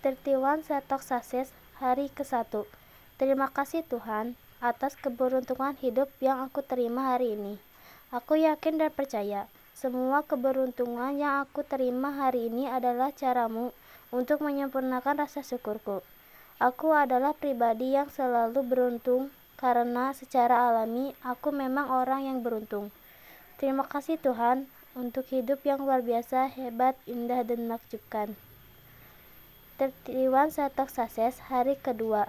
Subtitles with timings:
[0.00, 2.64] Tertiwan Setok Sases hari ke-1
[3.20, 4.32] Terima kasih Tuhan
[4.64, 7.60] atas keberuntungan hidup yang aku terima hari ini.
[8.08, 9.44] Aku yakin dan percaya
[9.76, 13.76] semua keberuntungan yang aku terima hari ini adalah caramu
[14.08, 16.00] untuk menyempurnakan rasa syukurku.
[16.56, 19.28] Aku adalah pribadi yang selalu beruntung
[19.60, 22.88] karena secara alami aku memang orang yang beruntung.
[23.60, 24.64] Terima kasih Tuhan
[24.96, 28.32] untuk hidup yang luar biasa, hebat, indah, dan menakjubkan.
[29.80, 32.28] Tertiwan Setok Sases hari kedua.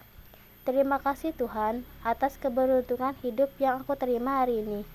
[0.63, 4.87] Terima kasih Tuhan atas keberuntungan hidup yang aku terima hari ini.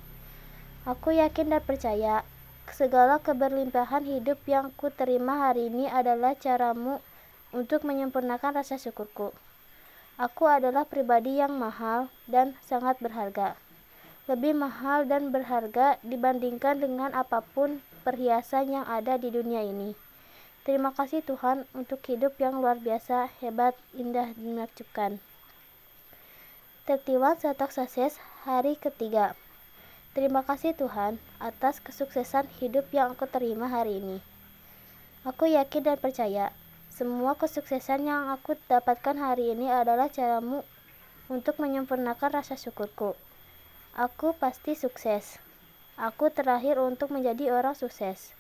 [0.89, 2.25] Aku yakin dan percaya
[2.73, 7.05] segala keberlimpahan hidup yang ku terima hari ini adalah caramu
[7.53, 9.37] untuk menyempurnakan rasa syukurku.
[10.17, 13.53] Aku adalah pribadi yang mahal dan sangat berharga.
[14.33, 20.06] Lebih mahal dan berharga dibandingkan dengan apa pun perhiasan yang ada di dunia ini.
[20.67, 25.23] Terima kasih Tuhan untuk hidup yang luar biasa, hebat, indah, dan menakjubkan.
[26.91, 29.39] Tertiwan Setok Sases hari ketiga.
[30.11, 34.19] Terima kasih Tuhan atas kesuksesan hidup yang aku terima hari ini.
[35.23, 36.51] Aku yakin dan percaya
[36.91, 40.67] semua kesuksesan yang aku dapatkan hari ini adalah caramu
[41.31, 43.15] untuk menyempurnakan rasa syukurku.
[43.95, 45.39] Aku pasti sukses.
[45.95, 48.36] Aku terakhir untuk menjadi orang sukses.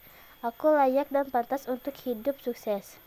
[0.46, 3.02] Aku layak dan pantas untuk hidup sukses.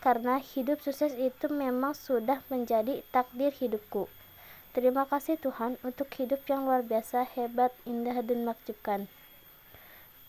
[0.00, 4.08] Karena hidup sukses itu memang sudah menjadi takdir hidupku.
[4.72, 9.04] Terima kasih Tuhan untuk hidup yang luar biasa, hebat, indah, dan menakjubkan.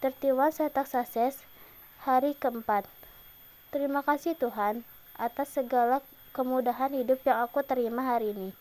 [0.04, 1.40] Tertiwan Setak Sases,
[2.04, 2.84] hari keempat.
[3.72, 4.84] Terima kasih Tuhan
[5.16, 6.04] atas segala
[6.36, 8.52] kemudahan hidup yang aku terima hari ini.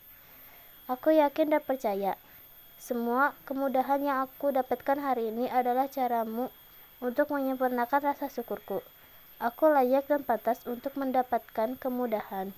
[0.86, 2.14] Aku yakin dan percaya,
[2.78, 6.46] semua kemudahan yang aku dapatkan hari ini adalah caramu
[6.98, 8.82] untuk menyempurnakan rasa syukurku.
[9.38, 12.50] Aku layak dan pantas untuk mendapatkan kemudahan,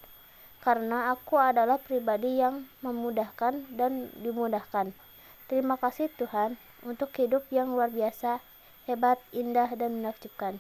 [0.65, 4.97] karena aku adalah pribadi yang memudahkan dan dimudahkan.
[5.45, 8.41] Terima kasih Tuhan untuk hidup yang luar biasa,
[8.89, 10.57] hebat, indah, dan menakjubkan.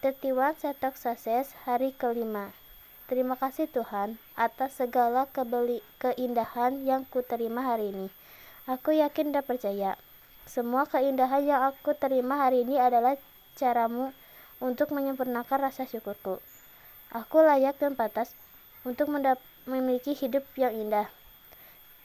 [0.00, 2.54] Tetiwan Setok Sases hari kelima.
[3.10, 8.08] Terima kasih Tuhan atas segala kebeli, keindahan yang kuterima hari ini.
[8.66, 10.00] Aku yakin dan percaya
[10.46, 13.18] semua keindahan yang aku terima hari ini adalah
[13.58, 14.14] caramu
[14.62, 16.38] untuk menyempurnakan rasa syukurku.
[17.10, 18.32] Aku layak dan pantas
[18.86, 19.10] untuk
[19.66, 21.10] memiliki hidup yang indah.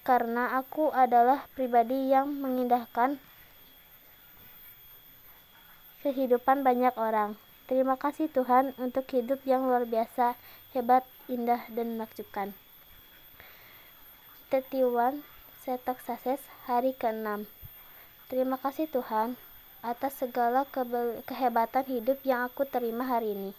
[0.01, 3.21] Karena aku adalah pribadi yang mengindahkan
[6.01, 7.37] kehidupan banyak orang.
[7.69, 10.33] Terima kasih Tuhan untuk hidup yang luar biasa,
[10.73, 12.57] hebat, indah, dan menakjubkan.
[14.49, 15.21] Tetiwan
[15.61, 17.60] Setok Sases hari ke-6
[18.31, 19.35] Terima kasih Tuhan
[19.83, 20.63] atas segala
[21.27, 23.51] kehebatan hidup yang aku terima hari ini.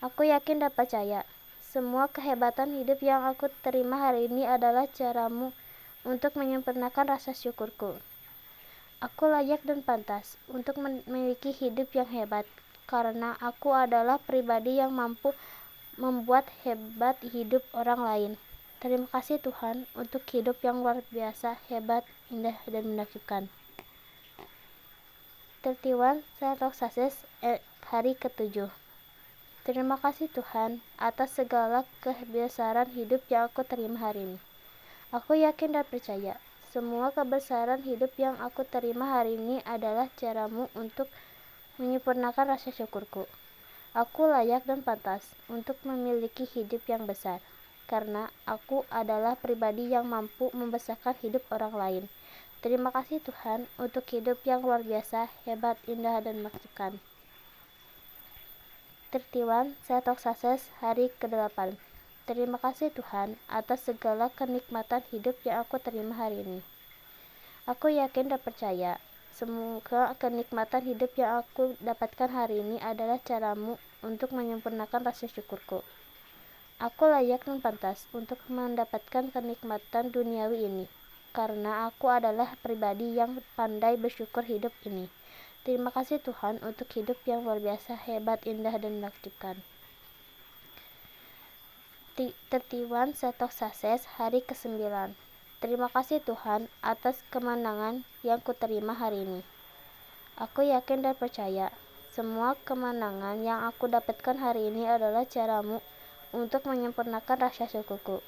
[0.00, 1.20] Aku yakin dan percaya,
[1.60, 5.52] semua kehebatan hidup yang aku terima hari ini adalah caramu
[6.00, 7.92] untuk menyempurnakan rasa syukurku.
[9.04, 12.48] Aku layak dan pantas untuk memiliki hidup yang hebat,
[12.88, 15.36] karena aku adalah pribadi yang mampu
[16.00, 18.32] membuat hebat hidup orang lain.
[18.80, 23.52] Terima kasih Tuhan untuk hidup yang luar biasa, hebat, indah, dan menakjubkan.
[25.64, 27.56] Tertiwan Setok Sases eh,
[27.88, 28.68] hari ketujuh.
[29.64, 34.38] Terima kasih Tuhan atas segala kebesaran hidup yang aku terima hari ini.
[35.08, 36.36] Aku yakin dan percaya
[36.68, 41.08] semua kebesaran hidup yang aku terima hari ini adalah caramu untuk
[41.80, 43.24] menyempurnakan rasa syukurku.
[43.96, 47.40] Aku layak dan pantas untuk memiliki hidup yang besar,
[47.88, 52.04] karena aku adalah pribadi yang mampu membesarkan hidup orang lain.
[52.64, 56.96] Terima kasih Tuhan untuk hidup yang luar biasa, hebat, indah, dan menakjubkan.
[59.12, 61.76] Tertiwan Setok Sases hari ke-8
[62.24, 66.64] Terima kasih Tuhan atas segala kenikmatan hidup yang aku terima hari ini.
[67.68, 68.96] Aku yakin dan percaya,
[69.36, 75.84] semoga kenikmatan hidup yang aku dapatkan hari ini adalah caramu untuk menyempurnakan rasa syukurku.
[76.80, 81.03] Aku layak dan pantas untuk mendapatkan kenikmatan duniawi ini
[81.34, 85.10] karena aku adalah pribadi yang pandai bersyukur hidup ini.
[85.66, 89.58] Terima kasih Tuhan untuk hidup yang luar biasa, hebat, indah, dan menakjubkan.
[92.46, 94.78] Tertiwan Setok Sases hari ke-9
[95.58, 99.40] Terima kasih Tuhan atas kemenangan yang kuterima hari ini.
[100.38, 101.74] Aku yakin dan percaya
[102.14, 105.82] semua kemenangan yang aku dapatkan hari ini adalah caramu
[106.30, 108.22] untuk menyempurnakan rasa syukurku.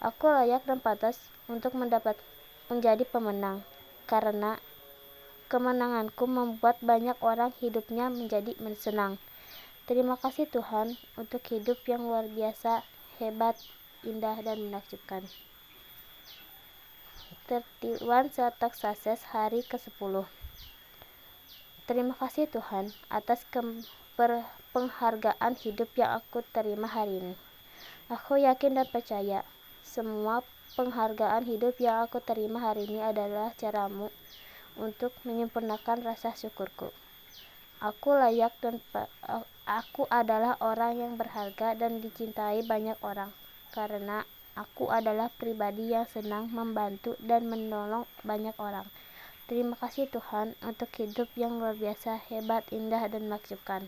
[0.00, 2.16] Aku layak dan pantas untuk mendapat
[2.72, 3.60] menjadi pemenang
[4.08, 4.56] karena
[5.52, 9.20] kemenanganku membuat banyak orang hidupnya menjadi senang.
[9.84, 12.80] Terima kasih Tuhan untuk hidup yang luar biasa,
[13.20, 13.60] hebat,
[14.00, 15.26] indah, dan menakjubkan.
[17.50, 20.22] 31 Satak Sases hari ke-10
[21.90, 23.42] Terima kasih Tuhan atas
[24.70, 27.34] penghargaan hidup yang aku terima hari ini.
[28.06, 29.42] Aku yakin dan percaya
[29.90, 30.46] semua
[30.78, 34.14] penghargaan hidup yang aku terima hari ini adalah caramu
[34.78, 36.94] untuk menyempurnakan rasa syukurku.
[37.82, 38.78] Aku layak dan
[39.66, 43.34] aku adalah orang yang berharga dan dicintai banyak orang
[43.74, 44.22] karena
[44.58, 48.84] Aku adalah pribadi yang senang membantu dan menolong banyak orang.
[49.46, 53.86] Terima kasih Tuhan untuk hidup yang luar biasa, hebat, indah, dan menakjubkan.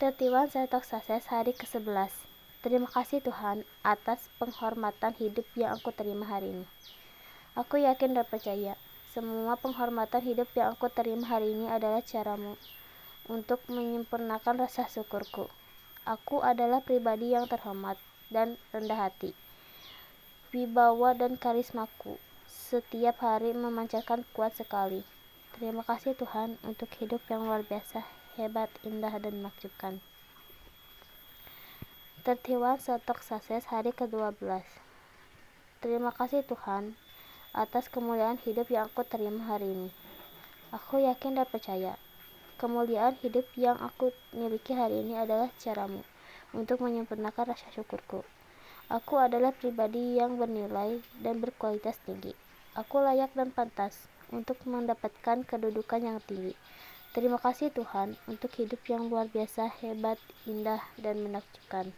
[0.00, 2.33] Tertiwan Setok Sases hari ke-11
[2.64, 6.64] Terima kasih Tuhan atas penghormatan hidup yang aku terima hari ini.
[7.60, 8.72] Aku yakin dan percaya,
[9.12, 12.56] semua penghormatan hidup yang aku terima hari ini adalah caramu
[13.28, 15.52] untuk menyempurnakan rasa syukurku.
[16.08, 18.00] Aku adalah pribadi yang terhormat
[18.32, 19.36] dan rendah hati.
[20.56, 22.16] Wibawa dan karismaku
[22.48, 25.04] setiap hari memancarkan kuat sekali.
[25.52, 28.08] Terima kasih Tuhan untuk hidup yang luar biasa,
[28.40, 30.00] hebat, indah, dan menakjubkan.
[32.24, 34.40] Tertiwan Setok Sases hari ke-12
[35.84, 36.96] Terima kasih Tuhan
[37.52, 39.92] atas kemuliaan hidup yang aku terima hari ini.
[40.72, 42.00] Aku yakin dan percaya
[42.56, 46.00] Kemuliaan hidup yang aku miliki hari ini adalah caramu
[46.56, 48.24] untuk menyempurnakan rasa syukurku.
[48.88, 52.32] Aku adalah pribadi yang bernilai dan berkualitas tinggi.
[52.72, 56.56] Aku layak dan pantas untuk mendapatkan kedudukan yang tinggi.
[57.14, 60.18] Terima kasih Tuhan untuk hidup yang luar biasa, hebat,
[60.50, 61.94] indah, dan menakjubkan.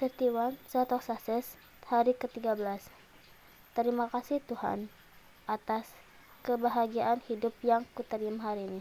[0.00, 2.56] 31 Satok Sases hari ke-13
[3.76, 4.88] Terima kasih Tuhan
[5.44, 5.92] atas
[6.48, 8.80] kebahagiaan hidup yang kuterima hari ini.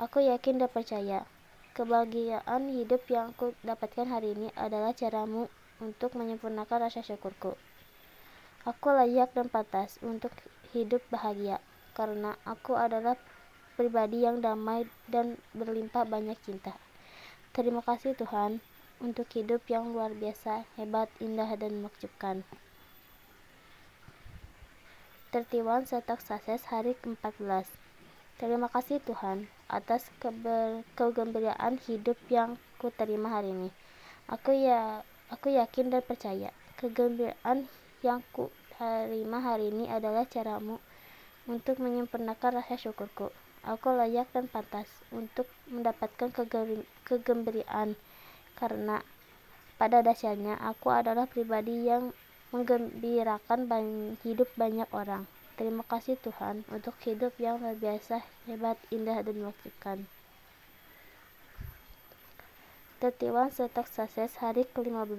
[0.00, 1.28] Aku yakin dan percaya,
[1.76, 5.52] kebahagiaan hidup yang aku dapatkan hari ini adalah caramu
[5.84, 7.52] untuk menyempurnakan rasa syukurku.
[8.64, 10.32] Aku layak dan pantas untuk
[10.72, 11.60] hidup bahagia,
[11.96, 13.16] karena aku adalah
[13.80, 16.76] pribadi yang damai dan berlimpah banyak cinta.
[17.56, 18.60] Terima kasih Tuhan
[19.00, 22.44] untuk hidup yang luar biasa, hebat, indah, dan menakjubkan.
[25.32, 27.68] Tertiwan Setak Sases hari ke-14.
[28.36, 30.12] Terima kasih Tuhan atas
[30.96, 33.72] kegembiraan hidup yang ku terima hari ini.
[34.28, 35.00] Aku ya
[35.32, 37.64] aku yakin dan percaya kegembiraan
[38.04, 40.76] yang ku terima hari ini adalah caramu
[41.46, 43.30] untuk menyempurnakan rasa syukurku.
[43.66, 46.30] Aku layak dan pantas untuk mendapatkan
[47.02, 47.98] kegembiraan
[48.54, 49.02] karena
[49.74, 52.14] pada dasarnya aku adalah pribadi yang
[52.54, 53.66] menggembirakan
[54.22, 55.26] hidup banyak orang.
[55.58, 60.04] Terima kasih Tuhan untuk hidup yang luar biasa, hebat, indah, dan menakjubkan.
[63.00, 65.16] Tertiwan Setak Sases hari ke-15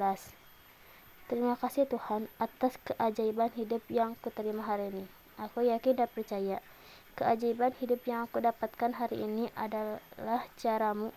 [1.27, 5.16] Terima kasih Tuhan atas keajaiban hidup yang kuterima hari ini.
[5.37, 6.57] Aku yakin dan percaya
[7.13, 11.13] keajaiban hidup yang aku dapatkan hari ini adalah caramu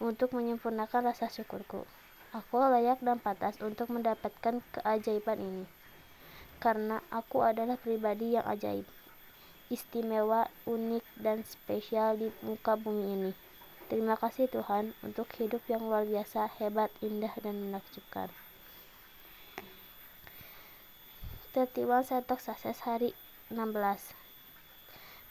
[0.00, 1.84] untuk menyempurnakan rasa syukurku.
[2.32, 5.64] Aku layak dan pantas untuk mendapatkan keajaiban ini.
[6.60, 8.84] Karena aku adalah pribadi yang ajaib,
[9.72, 13.32] istimewa, unik, dan spesial di muka bumi ini.
[13.88, 18.28] Terima kasih Tuhan untuk hidup yang luar biasa, hebat, indah, dan menakjubkan.
[21.56, 23.16] Tertiwan Setok Sases hari
[23.48, 23.72] 16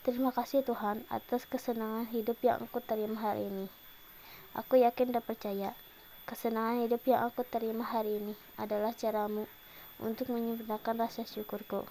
[0.02, 3.66] Terima kasih Tuhan atas kesenangan hidup yang aku terima hari ini.
[4.58, 5.74] Aku yakin dan percaya
[6.28, 9.48] Kesenangan hidup yang aku terima hari ini adalah caramu
[9.96, 11.88] untuk menyempurnakan rasa syukurku.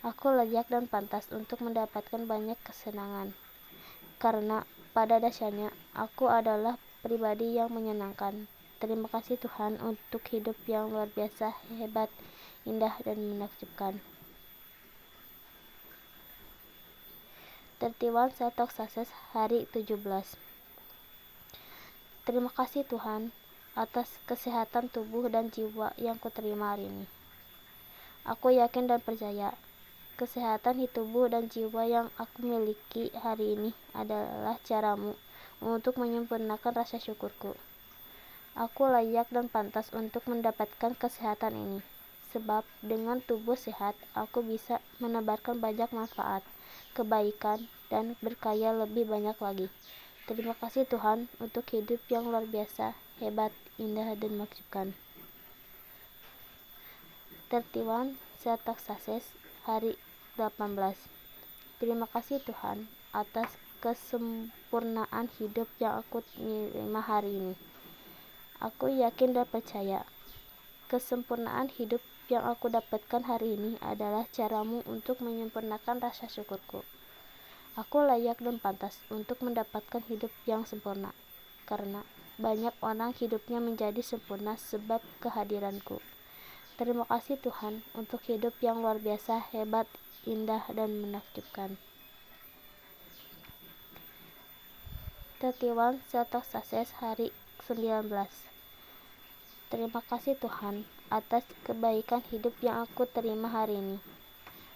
[0.00, 3.36] Aku layak dan pantas untuk mendapatkan banyak kesenangan,
[4.16, 4.64] karena
[4.96, 8.48] pada dasarnya aku adalah pribadi yang menyenangkan.
[8.80, 12.08] Terima kasih Tuhan untuk hidup yang luar biasa, hebat,
[12.64, 14.00] indah, dan menakjubkan.
[17.76, 20.00] Tertiwan Setok Sases hari 17
[22.24, 23.28] Terima kasih Tuhan
[23.76, 27.04] atas kesehatan tubuh dan jiwa yang kuterima hari ini.
[28.24, 29.52] Aku yakin dan percaya
[30.16, 35.12] kesehatan di tubuh dan jiwa yang aku miliki hari ini adalah caramu
[35.60, 37.52] untuk menyempurnakan rasa syukurku.
[38.56, 41.84] Aku layak dan pantas untuk mendapatkan kesehatan ini,
[42.32, 46.40] sebab dengan tubuh sehat aku bisa menebarkan banyak manfaat,
[46.96, 49.66] kebaikan, dan berkaya lebih banyak lagi.
[50.26, 54.96] Terima kasih Tuhan untuk hidup yang luar biasa, hebat, indah, dan menakjubkan.
[57.46, 59.22] Tertiwan Setak Sases
[59.62, 59.94] hari
[60.34, 60.66] 18
[61.76, 63.52] Terima kasih Tuhan atas
[63.84, 67.54] kesempurnaan hidup yang aku terima hari ini.
[68.64, 70.08] Aku yakin dan percaya
[70.88, 76.82] kesempurnaan hidup yang aku dapatkan hari ini adalah caramu untuk menyempurnakan rasa syukurku.
[77.78, 81.14] Aku layak dan pantas untuk mendapatkan hidup yang sempurna,
[81.68, 82.02] karena
[82.40, 86.02] banyak orang hidupnya menjadi sempurna sebab kehadiranku.
[86.76, 89.88] Terima kasih Tuhan untuk hidup yang luar biasa, hebat,
[90.28, 91.80] indah, dan menakjubkan.
[95.40, 97.28] 31 Setok Sases hari
[97.68, 98.08] 19
[99.66, 103.98] Terima kasih Tuhan atas kebaikan hidup yang aku terima hari ini.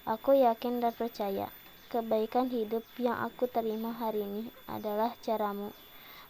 [0.03, 1.47] Aku yakin dan percaya
[1.95, 5.71] kebaikan hidup yang aku terima hari ini adalah caramu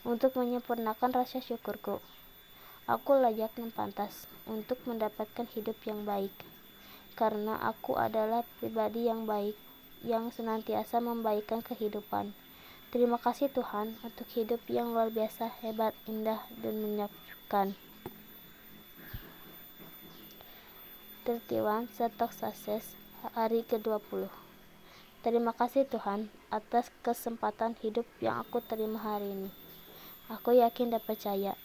[0.05, 2.05] untuk menyempurnakan rasa syukurku.
[2.85, 6.33] Aku layak dan pantas untuk mendapatkan hidup yang baik
[7.17, 9.57] karena aku adalah pribadi yang baik
[10.05, 12.37] yang senantiasa membaikkan kehidupan.
[12.93, 17.73] Terima kasih Tuhan untuk hidup yang luar biasa, hebat, indah, dan menyakitkan.
[21.21, 22.97] 31 Setok Success
[23.37, 24.33] hari ke-20.
[25.21, 29.53] Terima kasih Tuhan atas kesempatan hidup yang aku terima hari ini.
[30.33, 31.61] Aku yakin dan percaya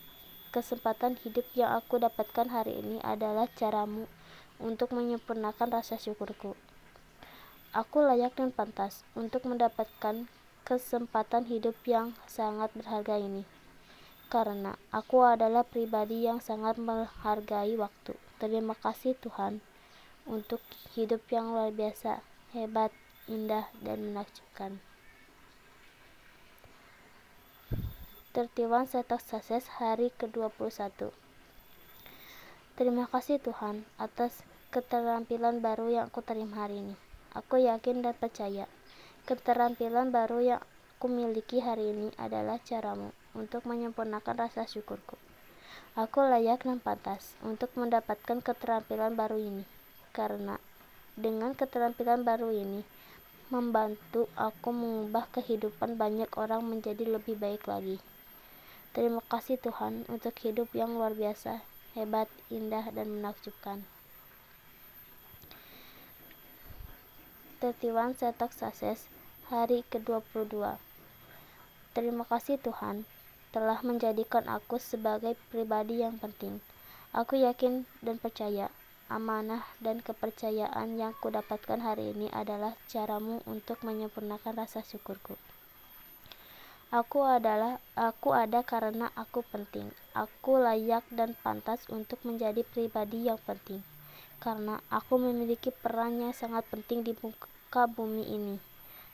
[0.51, 4.12] kesempatan hidup yang aku dapatkan hari ini adalah caramu
[4.59, 6.51] untuk menyempurnakan rasa syukurku.
[7.71, 10.27] Aku layak dan pantas untuk mendapatkan
[10.67, 13.47] kesempatan hidup yang sangat berharga ini.
[14.27, 18.25] Karena aku adalah pribadi yang sangat menghargai waktu.
[18.35, 19.63] Terima kasih Tuhan
[20.27, 20.59] untuk
[20.97, 22.19] hidup yang luar biasa,
[22.51, 22.91] hebat,
[23.31, 24.83] indah, dan menakjubkan.
[28.35, 31.07] Tertiwan Setok Sases hari ke-21
[32.75, 34.43] Terima kasih Tuhan atas
[34.75, 36.95] keterampilan baru yang aku terima hari ini.
[37.31, 38.67] Aku yakin dan percaya
[39.25, 40.61] Keterampilan baru yang
[40.99, 45.17] aku miliki hari ini adalah caramu untuk menyempurnakan rasa syukurku.
[45.96, 49.63] Aku layak dan pantas untuk mendapatkan keterampilan baru ini,
[50.12, 50.60] karena
[51.15, 52.84] dengan keterampilan baru ini
[53.48, 58.03] membantu aku mengubah kehidupan banyak orang menjadi lebih baik lagi.
[58.91, 61.63] Terima kasih Tuhan untuk hidup yang luar biasa,
[61.96, 63.88] hebat, indah, dan menakjubkan.
[67.63, 69.08] 31 Setok Sases
[69.48, 70.75] hari ke-22.
[71.96, 73.08] Terima kasih Tuhan
[73.55, 76.59] telah menjadikan aku sebagai pribadi yang penting.
[77.15, 78.67] Aku yakin dan percaya
[79.07, 85.39] amanah dan kepercayaan yang kudapatkan hari ini adalah caramu untuk menyempurnakan rasa syukurku.
[86.91, 89.88] Aku adalah aku ada karena aku penting.
[90.12, 93.79] Aku layak dan pantas untuk menjadi pribadi yang penting
[94.39, 98.55] karena aku memiliki peran yang sangat penting di muka bumi ini.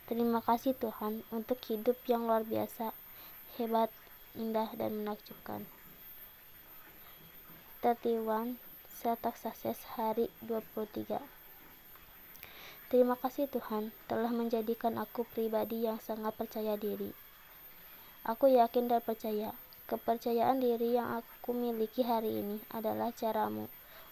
[0.09, 2.91] Terima kasih Tuhan untuk hidup yang luar biasa,
[3.55, 3.87] hebat,
[4.37, 5.65] indah, dan menakjubkan.
[7.81, 8.55] 31
[9.01, 11.17] Setak Sases hari 23
[12.91, 17.09] Terima kasih Tuhan telah menjadikan aku pribadi yang sangat percaya diri.
[18.27, 19.55] Aku yakin dan percaya
[19.89, 23.65] kepercayaan diri yang aku miliki hari ini adalah caramu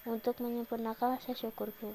[0.08, 1.94] untuk menyempurnakan rasa syukurku.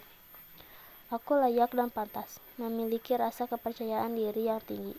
[1.12, 4.96] Aku layak dan pantas memiliki rasa kepercayaan diri yang tinggi.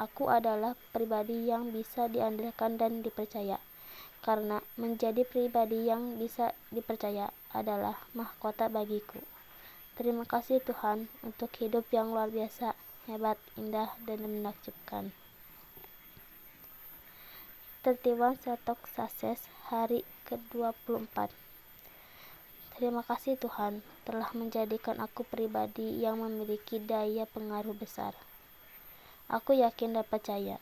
[0.00, 3.60] Aku adalah pribadi yang bisa diandalkan dan dipercaya,
[4.24, 9.20] karena menjadi pribadi yang bisa dipercaya adalah mahkota bagiku.
[10.00, 12.72] Terima kasih Tuhan untuk hidup yang luar biasa,
[13.12, 15.12] hebat, indah, dan menakjubkan.
[17.84, 21.28] Tertiwan Setok Sases hari ke-24
[22.80, 28.16] Terima kasih Tuhan telah menjadikan aku pribadi yang memiliki daya pengaruh besar.
[29.30, 30.58] Aku yakin dan percaya,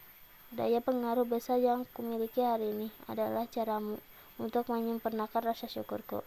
[0.53, 3.97] daya pengaruh besar yang kumiliki hari ini adalah caramu
[4.37, 6.21] untuk menyempurnakan rasa syukurku.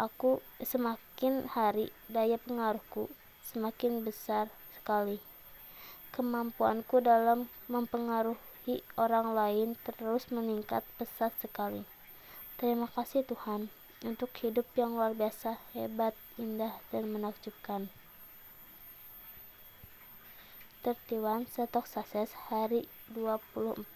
[0.00, 3.12] Aku semakin hari daya pengaruhku
[3.52, 5.20] semakin besar sekali.
[6.16, 11.84] Kemampuanku dalam mempengaruhi orang lain terus meningkat pesat sekali.
[12.56, 13.68] Terima kasih Tuhan
[14.08, 17.92] untuk hidup yang luar biasa, hebat, indah, dan menakjubkan.
[20.82, 23.86] Tertiwan Setok Sases hari 25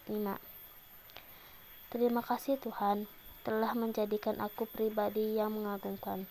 [1.91, 3.11] Terima kasih Tuhan
[3.43, 6.31] telah menjadikan aku pribadi yang mengagumkan.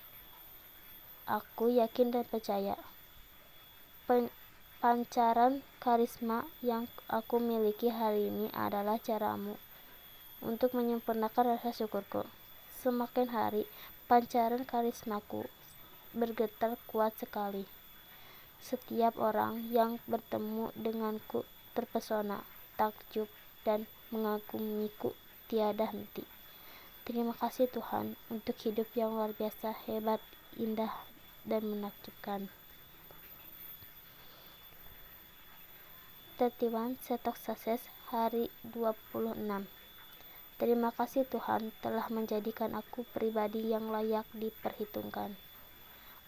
[1.28, 2.80] Aku yakin dan percaya
[4.80, 9.60] pancaran karisma yang aku miliki hari ini adalah caramu
[10.40, 12.24] untuk menyempurnakan rasa syukurku.
[12.80, 13.68] Semakin hari,
[14.08, 15.52] pancaran karismaku
[16.16, 17.75] bergetar kuat sekali.
[18.66, 21.46] Setiap orang yang bertemu denganku
[21.78, 22.42] terpesona,
[22.82, 23.30] takjub,
[23.62, 25.14] dan mengagumiku
[25.46, 26.26] tiada henti.
[27.06, 30.18] Terima kasih Tuhan untuk hidup yang luar biasa, hebat,
[30.58, 30.90] indah,
[31.46, 32.50] dan menakjubkan.
[36.42, 39.70] Tertiwan Setok Sases hari 26
[40.56, 45.36] Terima kasih Tuhan telah menjadikan aku pribadi yang layak diperhitungkan.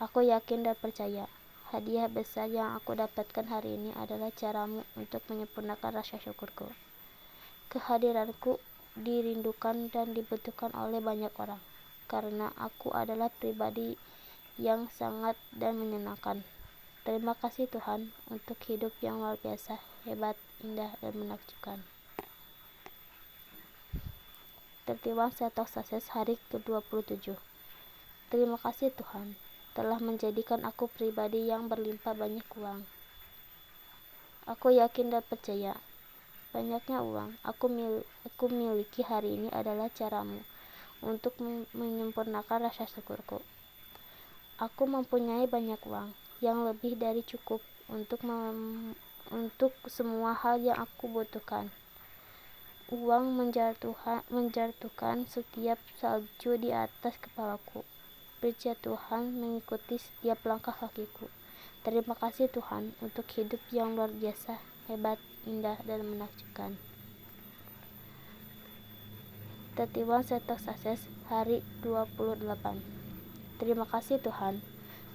[0.04, 1.26] Aku yakin dan percaya,
[1.68, 6.72] hadiah besar yang aku dapatkan hari ini adalah caramu untuk menyempurnakan rasa syukurku.
[7.68, 8.56] Kehadiranku
[8.96, 11.60] dirindukan dan dibutuhkan oleh banyak orang,
[12.08, 14.00] karena aku adalah pribadi
[14.56, 16.42] yang sangat dan menyenangkan.
[17.04, 21.84] Terima kasih Tuhan untuk hidup yang luar biasa, hebat, indah, dan menakjubkan.
[24.88, 27.36] Tertiwan Setok Sases hari ke-27
[28.32, 29.36] Terima kasih Tuhan
[29.78, 32.82] telah menjadikan aku pribadi yang berlimpah banyak uang.
[34.50, 35.78] Aku yakin dan percaya,
[36.50, 40.42] banyaknya uang aku, mil aku miliki hari ini adalah caramu
[41.06, 41.38] untuk
[41.78, 43.38] menyempurnakan rasa syukurku.
[44.58, 46.10] Aku mempunyai banyak uang
[46.42, 48.26] yang lebih dari cukup untuk
[49.30, 51.70] untuk semua hal yang aku butuhkan.
[52.90, 57.86] Uang menjatuhkan, menjatuhkan setiap salju di atas kepalaku
[58.40, 61.30] berjatuhan mengikuti setiap langkah kakiku.
[61.82, 64.60] Terima kasih Tuhan untuk hidup yang luar biasa,
[64.92, 65.18] hebat,
[65.48, 66.76] indah, dan menakjubkan.
[69.78, 72.42] Tetiwan Setok Sases hari 28
[73.62, 74.62] Terima kasih Tuhan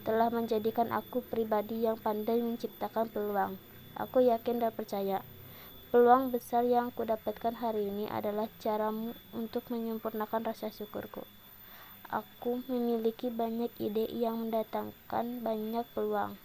[0.03, 3.59] telah menjadikan aku pribadi yang pandai menciptakan peluang.
[3.99, 5.23] Aku yakin dan percaya
[5.93, 11.21] Peluang besar yang aku dapatkan hari ini adalah caramu untuk menyempurnakan rasa syukurku.
[12.13, 16.37] Aku memiliki banyak ide yang mendatangkan banyak peluang,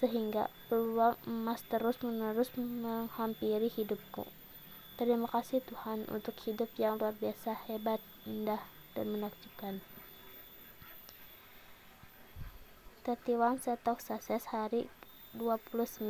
[0.00, 4.24] sehingga peluang emas terus-menerus menghampiri hidupku.
[4.96, 8.64] Terima kasih Tuhan untuk hidup yang luar biasa, hebat, indah,
[8.96, 9.84] dan menakjubkan.
[13.04, 14.88] Tetiwan Setok Sases hari
[15.36, 16.08] 29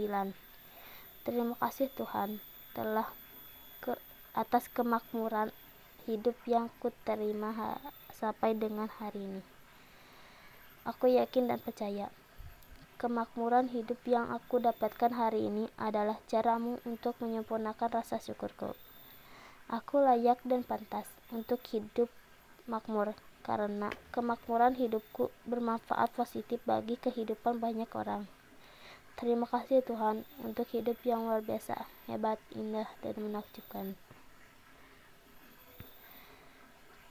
[1.27, 2.39] Terima kasih Tuhan
[2.71, 3.11] telah
[3.83, 3.99] ke
[4.31, 5.51] atas kemakmuran
[6.07, 7.79] hidup yang kuterima
[8.15, 9.43] sampai dengan hari ini.
[10.87, 12.15] Aku yakin dan percaya,
[12.97, 18.71] kemakmuran hidup yang aku dapatkan hari ini adalah caramu untuk menyempurnakan rasa syukurku.
[19.67, 22.07] Aku layak dan pantas untuk hidup
[22.71, 28.31] makmur karena kemakmuran hidupku bermanfaat positif bagi kehidupan banyak orang.
[29.19, 33.99] Terima kasih Tuhan untuk hidup yang luar biasa, hebat, indah, dan menakjubkan.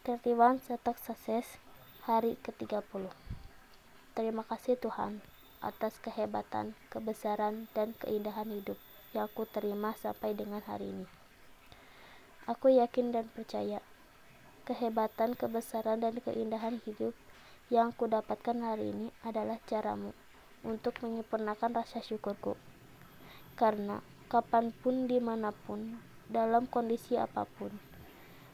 [0.05, 1.57] Tertiwan Setok Sases
[2.05, 3.09] hari ke-30
[4.13, 5.17] Terima kasih Tuhan
[5.65, 8.77] atas kehebatan, kebesaran, dan keindahan hidup
[9.17, 11.09] yang aku terima sampai dengan hari ini.
[12.45, 13.81] Aku yakin dan percaya
[14.69, 17.17] kehebatan, kebesaran, dan keindahan hidup
[17.73, 20.13] yang aku dapatkan hari ini adalah caramu
[20.61, 22.53] untuk menyempurnakan rasa syukurku.
[23.57, 25.97] Karena kapan pun, di mana pun,
[26.29, 27.94] dalam kondisi apa pun,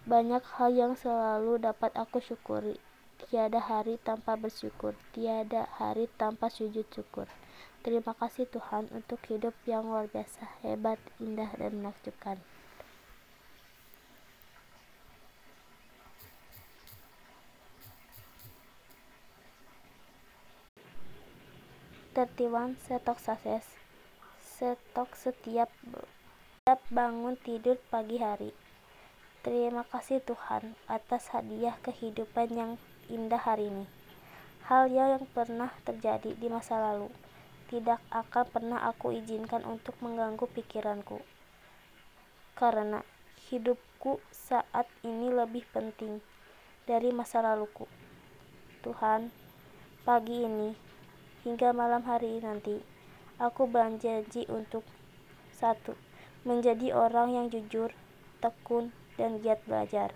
[0.02, 2.82] banyak hal yang selalu dapat aku syukuri.
[3.22, 7.30] Tiada hari tanpa bersyukur, tiada hari tanpa sujud syukur.
[7.86, 12.42] Terima kasih Tuhan untuk hidup yang luar biasa, hebat, indah, dan menakjubkan.
[22.12, 23.64] Tertiwan setok sases,
[24.42, 25.70] setok setiap
[26.62, 28.61] setiap bangun tidur pagi hari.
[29.42, 32.72] Terima kasih Tuhan atas hadiah kehidupan yang
[33.10, 33.90] indah hari ini.
[34.70, 37.10] Hal yang pernah terjadi di masa lalu
[37.74, 41.26] tidak akan pernah aku izinkan untuk mengganggu pikiranku.
[42.54, 43.02] Karena
[43.50, 46.22] hidupku saat ini lebih penting
[46.86, 47.90] dari masa laluku.
[48.86, 49.34] Tuhan,
[50.06, 50.78] pagi ini
[51.42, 52.78] hingga malam hari nanti,
[53.42, 54.86] aku berjanji untuk
[55.50, 55.98] satu,
[56.46, 57.90] menjadi orang yang jujur,
[58.38, 60.16] tekun, dan giat belajar.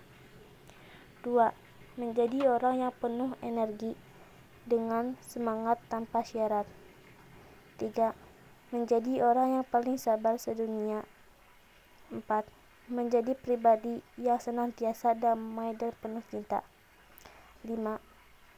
[1.25, 1.51] 2.
[1.97, 3.95] Menjadi orang yang penuh energi
[4.67, 6.69] dengan semangat tanpa syarat.
[7.81, 8.13] 3.
[8.69, 11.07] Menjadi orang yang paling sabar sedunia.
[12.13, 12.21] 4.
[12.91, 16.61] Menjadi pribadi yang senantiasa damai dan penuh cinta.
[17.65, 17.97] 5.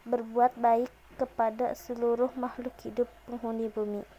[0.08, 4.17] Berbuat baik kepada seluruh makhluk hidup penghuni bumi.